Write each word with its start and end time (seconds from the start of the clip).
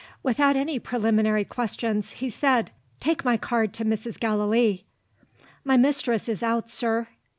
Without 0.23 0.55
any 0.55 0.79
preliminary 0.79 1.45
questions, 1.45 2.09
he 2.13 2.27
said, 2.27 2.71
"Take 2.99 3.23
my 3.23 3.37
card 3.37 3.71
to 3.73 3.85
Mrs. 3.85 4.19
Gallilee." 4.19 4.83
"My 5.63 5.77
mistress 5.77 6.27
is 6.27 6.41
out, 6.41 6.71
sir." 6.71 7.07